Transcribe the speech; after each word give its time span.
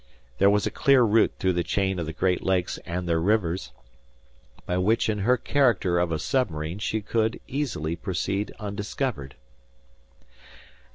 There 0.39 0.49
was 0.49 0.65
a 0.65 0.71
clear 0.71 1.03
route 1.03 1.33
through 1.37 1.53
the 1.53 1.63
chain 1.63 1.99
of 1.99 2.07
the 2.07 2.11
Great 2.11 2.41
Lakes 2.41 2.79
and 2.87 3.07
their 3.07 3.21
rivers, 3.21 3.71
by 4.65 4.79
which 4.79 5.07
in 5.09 5.19
her 5.19 5.37
character 5.37 5.99
of 5.99 6.11
a 6.11 6.17
submarine 6.17 6.79
she 6.79 7.01
could 7.03 7.39
easily 7.47 7.95
proceed 7.95 8.51
undiscovered. 8.59 9.35